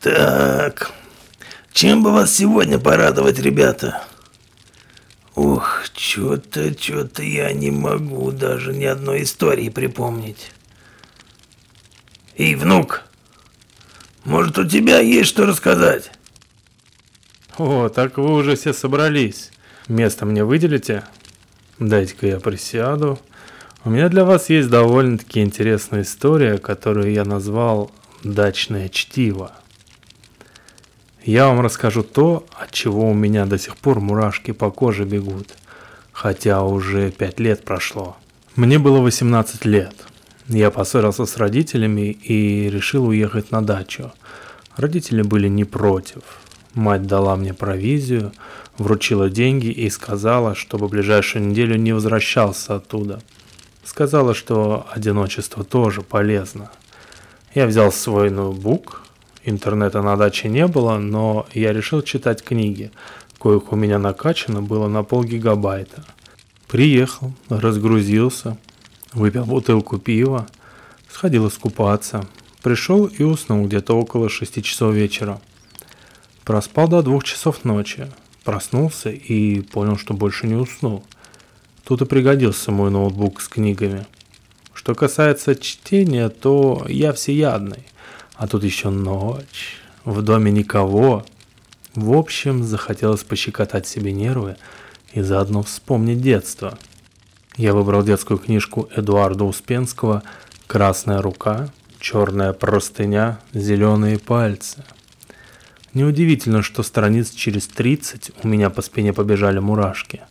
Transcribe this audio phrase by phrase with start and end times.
[0.00, 0.92] Так,
[1.72, 4.04] чем бы вас сегодня порадовать, ребята?
[5.34, 10.52] Ух, что-то, что-то я не могу даже ни одной истории припомнить.
[12.36, 13.02] Эй, внук,
[14.24, 16.12] может у тебя есть что рассказать?
[17.56, 19.50] О, так вы уже все собрались.
[19.88, 21.02] Место мне выделите?
[21.80, 23.18] Дайте-ка я присяду.
[23.84, 27.90] У меня для вас есть довольно-таки интересная история, которую я назвал
[28.22, 29.52] «Дачное чтиво».
[31.28, 35.48] Я вам расскажу то, от чего у меня до сих пор мурашки по коже бегут,
[36.10, 38.16] хотя уже пять лет прошло.
[38.56, 39.94] Мне было 18 лет.
[40.48, 44.10] Я поссорился с родителями и решил уехать на дачу.
[44.76, 46.22] Родители были не против.
[46.72, 48.32] Мать дала мне провизию,
[48.78, 53.20] вручила деньги и сказала, чтобы в ближайшую неделю не возвращался оттуда–
[53.88, 56.70] Сказала, что одиночество тоже полезно.
[57.54, 59.02] Я взял свой ноутбук,
[59.44, 62.90] интернета на даче не было, но я решил читать книги,
[63.38, 66.04] коих у меня накачано было на полгигабайта.
[66.66, 68.58] Приехал, разгрузился,
[69.12, 70.46] выпил бутылку пива,
[71.10, 72.26] сходил искупаться,
[72.62, 75.40] пришел и уснул где-то около 6 часов вечера.
[76.44, 78.10] Проспал до двух часов ночи,
[78.44, 81.04] проснулся и понял, что больше не уснул–
[81.88, 84.04] Тут и пригодился мой ноутбук с книгами.
[84.74, 87.86] Что касается чтения, то я всеядный.
[88.38, 91.26] А тут еще ночь, в доме никого.
[91.94, 94.56] В общем, захотелось пощекотать себе нервы
[95.12, 96.78] и заодно вспомнить детство.
[97.56, 100.22] Я выбрал детскую книжку Эдуарда Успенского
[100.66, 104.84] «Красная рука», «Черная простыня», «Зеленые пальцы».
[105.92, 110.22] Неудивительно, что страниц через 30 у меня по спине побежали мурашки–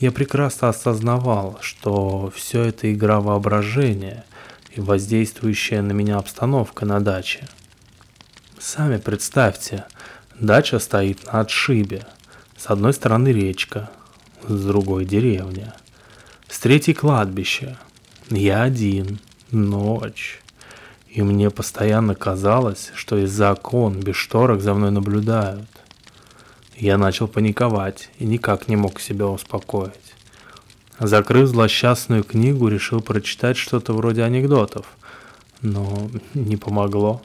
[0.00, 4.24] я прекрасно осознавал, что все это игра воображения
[4.74, 7.48] и воздействующая на меня обстановка на даче.
[8.58, 9.84] Сами представьте,
[10.38, 12.06] дача стоит на отшибе.
[12.56, 13.90] С одной стороны речка,
[14.46, 15.74] с другой деревня.
[16.48, 17.76] С третьей кладбище.
[18.30, 19.18] Я один,
[19.50, 20.40] ночь.
[21.08, 25.68] И мне постоянно казалось, что из-за окон без шторок за мной наблюдают.
[26.76, 29.92] Я начал паниковать и никак не мог себя успокоить.
[30.98, 34.86] Закрыв злосчастную книгу, решил прочитать что-то вроде анекдотов,
[35.60, 37.22] но не помогло.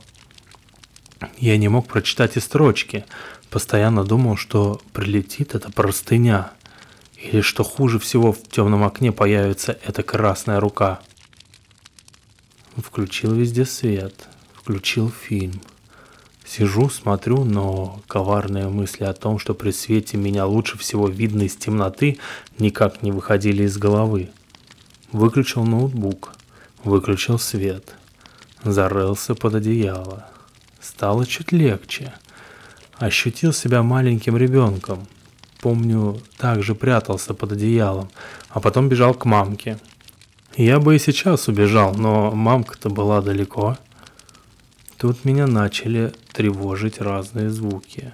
[1.37, 3.05] Я не мог прочитать и строчки,
[3.49, 6.51] постоянно думал, что прилетит эта простыня,
[7.15, 10.99] или что хуже всего в темном окне появится эта красная рука.
[12.75, 15.61] Включил везде свет, включил фильм–
[16.49, 21.55] Сижу, смотрю, но коварные мысли о том, что при свете меня лучше всего видно из
[21.55, 22.17] темноты,
[22.57, 24.31] никак не выходили из головы.
[25.11, 26.33] Выключил ноутбук,
[26.83, 27.93] выключил свет,
[28.63, 30.27] зарылся под одеяло.
[30.81, 32.13] Стало чуть легче.
[32.97, 35.05] Ощутил себя маленьким ребенком.
[35.61, 38.09] Помню, также прятался под одеялом,
[38.49, 39.77] а потом бежал к мамке.
[40.57, 43.77] Я бы и сейчас убежал, но мамка-то была далеко.
[44.97, 48.13] Тут меня начали тревожить разные звуки.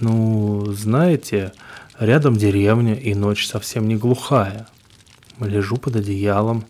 [0.00, 1.52] Ну, знаете,
[1.98, 4.66] рядом деревня и ночь совсем не глухая.
[5.38, 6.64] Лежу под одеялом,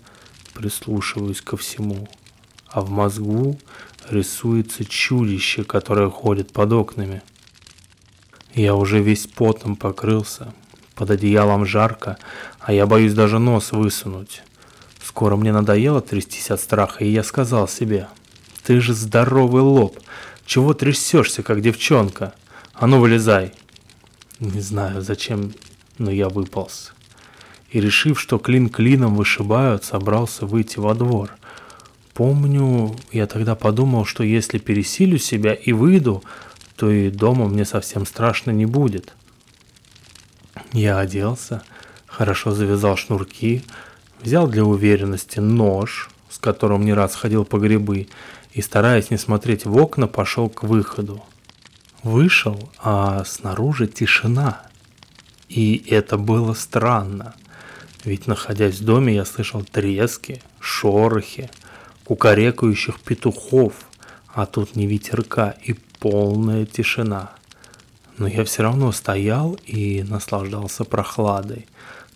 [0.54, 2.08] прислушиваюсь ко всему.
[2.66, 3.60] А в мозгу
[4.10, 7.22] рисуется чудище, которое ходит под окнами.
[8.52, 10.52] Я уже весь потом покрылся,
[10.96, 12.18] под одеялом жарко,
[12.58, 14.42] а я боюсь даже нос высунуть.
[15.00, 18.08] Скоро мне надоело трястись от страха, и я сказал себе–
[18.66, 19.96] ты же здоровый лоб.
[20.46, 22.32] Чего трясешься, как девчонка?
[22.72, 23.52] А ну, вылезай.
[24.38, 25.52] Не знаю, зачем,
[25.98, 26.92] но я выполз.
[27.70, 31.32] И решив, что клин клином вышибают, собрался выйти во двор.
[32.14, 36.22] Помню, я тогда подумал, что если пересилю себя и выйду,
[36.76, 39.12] то и дома мне совсем страшно не будет.
[40.72, 41.62] Я оделся,
[42.06, 43.62] хорошо завязал шнурки,
[44.22, 48.08] взял для уверенности нож, с которым не раз ходил по грибы,
[48.56, 51.22] и, стараясь не смотреть в окна, пошел к выходу.
[52.02, 54.62] Вышел, а снаружи тишина.
[55.50, 57.34] И это было странно,
[58.02, 61.50] ведь находясь в доме, я слышал трески, шорохи,
[62.04, 63.74] кукарекающих петухов,
[64.32, 67.32] а тут не ветерка и полная тишина.
[68.16, 71.66] Но я все равно стоял и наслаждался прохладой,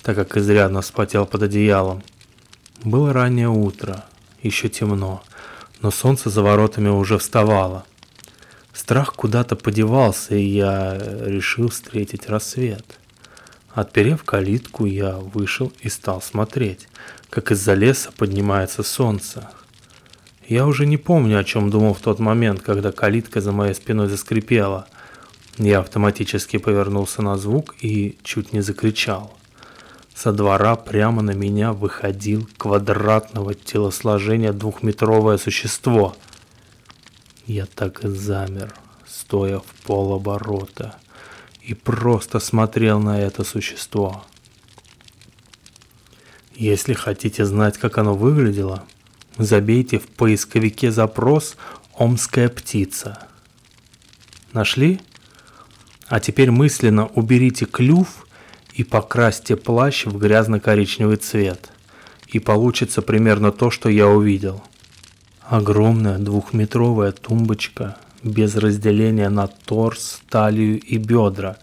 [0.02, 2.02] так как изрядно вспотел под одеялом.
[2.82, 4.06] Было раннее утро,
[4.42, 5.22] еще темно,
[5.82, 7.84] но солнце за воротами уже вставало.
[8.72, 12.98] Страх куда-то подевался, и я решил встретить рассвет.
[13.72, 16.88] Отперев калитку, я вышел и стал смотреть,
[17.28, 19.50] как из-за леса поднимается солнце.
[20.48, 24.08] Я уже не помню, о чем думал в тот момент, когда калитка за моей спиной
[24.08, 24.88] заскрипела.
[25.58, 29.39] Я автоматически повернулся на звук и чуть не закричал.
[30.22, 36.14] Со двора прямо на меня выходил квадратного телосложения двухметровое существо.
[37.46, 38.74] Я так и замер,
[39.06, 40.96] стоя в полоборота,
[41.62, 44.26] и просто смотрел на это существо.
[46.54, 48.84] Если хотите знать, как оно выглядело,
[49.38, 51.56] забейте в поисковике запрос
[51.96, 53.26] «Омская птица».
[54.52, 55.00] Нашли?
[56.08, 58.26] А теперь мысленно уберите клюв
[58.74, 61.70] и покрасьте плащ в грязно-коричневый цвет.
[62.28, 64.62] И получится примерно то, что я увидел.
[65.42, 71.56] Огромная двухметровая тумбочка без разделения на торс, талию и бедра,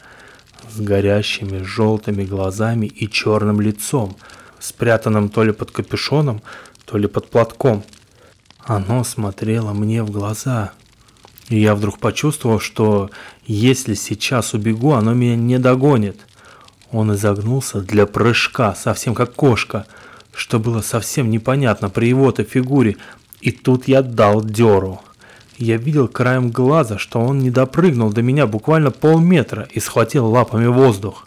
[0.69, 4.17] с горящими желтыми глазами и черным лицом,
[4.59, 6.41] спрятанным то ли под капюшоном,
[6.85, 7.83] то ли под платком.
[8.59, 10.73] Оно смотрело мне в глаза,
[11.47, 13.09] и я вдруг почувствовал, что
[13.45, 16.19] если сейчас убегу, оно меня не догонит.
[16.91, 19.85] Он изогнулся для прыжка, совсем как кошка,
[20.33, 22.97] что было совсем непонятно при его-то фигуре,
[23.41, 25.01] и тут я дал дёру.
[25.57, 30.67] Я видел краем глаза, что он не допрыгнул до меня буквально полметра и схватил лапами
[30.67, 31.25] воздух.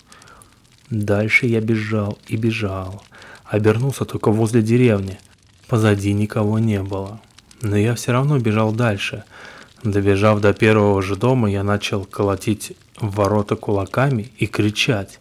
[0.89, 3.03] Дальше я бежал и бежал.
[3.45, 5.19] Обернулся только возле деревни.
[5.67, 7.21] Позади никого не было.
[7.61, 9.25] Но я все равно бежал дальше.
[9.83, 15.19] Добежав до первого же дома, я начал колотить в ворота кулаками и кричать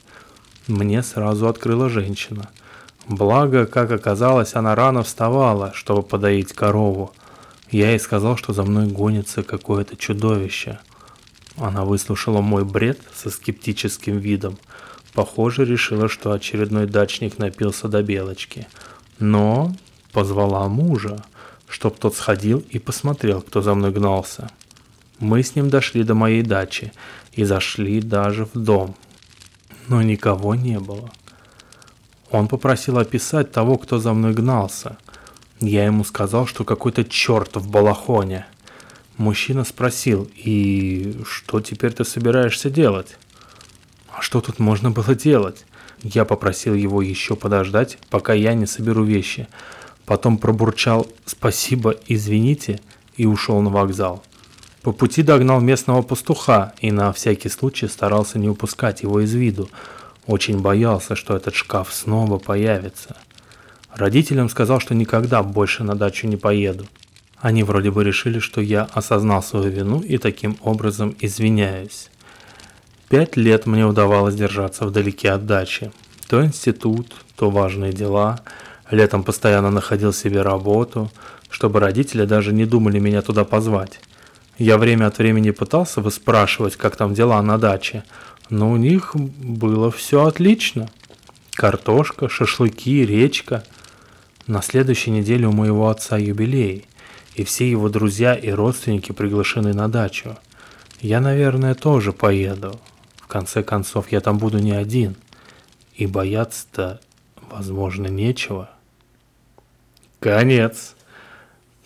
[0.69, 2.49] мне сразу открыла женщина.
[3.07, 7.11] Благо, как оказалось, она рано вставала, чтобы подоить корову.
[7.71, 10.79] Я ей сказал, что за мной гонится какое-то чудовище.
[11.57, 14.57] Она выслушала мой бред со скептическим видом.
[15.13, 18.67] Похоже, решила, что очередной дачник напился до белочки.
[19.17, 19.75] Но
[20.13, 21.23] позвала мужа,
[21.67, 24.49] чтоб тот сходил и посмотрел, кто за мной гнался.
[25.19, 26.93] Мы с ним дошли до моей дачи
[27.33, 28.95] и зашли даже в дом,
[29.89, 31.11] но никого не было.
[32.31, 34.97] Он попросил описать того, кто за мной гнался.
[35.59, 38.45] Я ему сказал, что какой-то черт в балахоне.
[39.17, 43.17] Мужчина спросил, и что теперь ты собираешься делать?
[44.15, 45.65] А что тут можно было делать?
[46.01, 49.47] Я попросил его еще подождать, пока я не соберу вещи.
[50.05, 52.79] Потом пробурчал «спасибо, извините»
[53.17, 54.23] и ушел на вокзал.
[54.81, 59.69] По пути догнал местного пастуха и на всякий случай старался не упускать его из виду.
[60.25, 63.17] Очень боялся, что этот шкаф снова появится.
[63.93, 66.85] Родителям сказал, что никогда больше на дачу не поеду.
[67.41, 72.09] Они вроде бы решили, что я осознал свою вину и таким образом извиняюсь.
[73.09, 75.91] Пять лет мне удавалось держаться вдалеке от дачи.
[76.29, 78.39] То институт, то важные дела.
[78.91, 81.11] Летом постоянно находил себе работу,
[81.49, 83.99] чтобы родители даже не думали меня туда позвать.
[84.59, 88.03] Я время от времени пытался выспрашивать, как там дела на даче,
[88.49, 90.89] но у них было все отлично.
[91.53, 93.63] Картошка, шашлыки, речка.
[94.47, 96.85] На следующей неделе у моего отца юбилей,
[97.35, 100.37] и все его друзья и родственники приглашены на дачу.
[100.99, 102.77] Я, наверное, тоже поеду.
[103.15, 105.15] В конце концов, я там буду не один.
[105.95, 106.99] И бояться-то,
[107.49, 108.69] возможно, нечего.
[110.19, 110.95] Конец.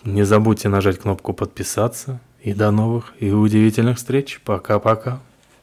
[0.03, 2.19] Не забудьте нажать кнопку подписаться.
[2.43, 4.41] И до новых и удивительных встреч.
[4.43, 5.21] Пока-пока.